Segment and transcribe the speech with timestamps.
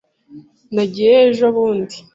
[0.73, 1.97] Nagiyeyo ejobundi.